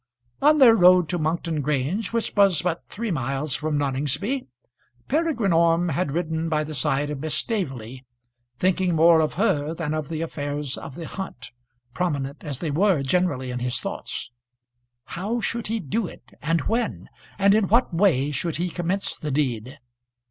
On 0.41 0.57
their 0.57 0.73
road 0.73 1.07
to 1.09 1.19
Monkton 1.19 1.61
Grange, 1.61 2.11
which 2.11 2.35
was 2.35 2.63
but 2.63 2.83
three 2.89 3.11
miles 3.11 3.53
from 3.53 3.77
Noningsby, 3.77 4.47
Peregrine 5.07 5.53
Orme 5.53 5.89
had 5.89 6.11
ridden 6.11 6.49
by 6.49 6.63
the 6.63 6.73
side 6.73 7.11
of 7.11 7.19
Miss 7.19 7.35
Staveley, 7.35 8.03
thinking 8.57 8.95
more 8.95 9.19
of 9.21 9.35
her 9.35 9.75
than 9.75 9.93
of 9.93 10.09
the 10.09 10.21
affairs 10.23 10.75
of 10.75 10.95
the 10.95 11.05
hunt, 11.07 11.51
prominent 11.93 12.43
as 12.43 12.57
they 12.57 12.71
were 12.71 13.03
generally 13.03 13.51
in 13.51 13.59
his 13.59 13.79
thoughts. 13.79 14.31
How 15.05 15.39
should 15.39 15.67
he 15.67 15.79
do 15.79 16.07
it, 16.07 16.31
and 16.41 16.61
when, 16.61 17.07
and 17.37 17.53
in 17.53 17.67
what 17.67 17.93
way 17.93 18.31
should 18.31 18.55
he 18.55 18.71
commence 18.71 19.15
the 19.15 19.29
deed? 19.29 19.77